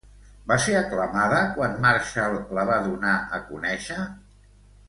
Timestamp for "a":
3.39-3.45